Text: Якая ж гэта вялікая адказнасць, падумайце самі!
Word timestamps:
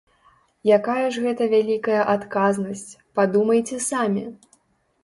Якая 0.77 1.03
ж 1.17 1.25
гэта 1.25 1.43
вялікая 1.53 2.01
адказнасць, 2.15 2.87
падумайце 3.21 3.77
самі! 3.91 4.27